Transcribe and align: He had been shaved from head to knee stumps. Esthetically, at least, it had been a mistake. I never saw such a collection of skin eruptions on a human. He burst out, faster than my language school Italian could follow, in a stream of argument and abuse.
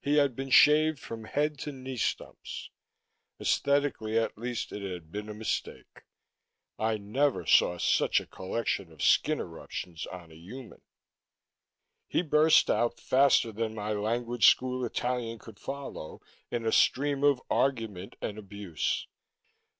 He 0.00 0.18
had 0.18 0.36
been 0.36 0.50
shaved 0.50 1.00
from 1.00 1.24
head 1.24 1.58
to 1.62 1.72
knee 1.72 1.96
stumps. 1.96 2.70
Esthetically, 3.40 4.16
at 4.16 4.38
least, 4.38 4.70
it 4.70 4.88
had 4.88 5.10
been 5.10 5.28
a 5.28 5.34
mistake. 5.34 6.04
I 6.78 6.96
never 6.96 7.44
saw 7.44 7.76
such 7.76 8.20
a 8.20 8.26
collection 8.26 8.92
of 8.92 9.02
skin 9.02 9.40
eruptions 9.40 10.06
on 10.06 10.30
a 10.30 10.36
human. 10.36 10.80
He 12.06 12.22
burst 12.22 12.70
out, 12.70 13.00
faster 13.00 13.50
than 13.50 13.74
my 13.74 13.90
language 13.92 14.46
school 14.46 14.84
Italian 14.84 15.40
could 15.40 15.58
follow, 15.58 16.20
in 16.52 16.64
a 16.64 16.70
stream 16.70 17.24
of 17.24 17.42
argument 17.50 18.14
and 18.22 18.38
abuse. 18.38 19.08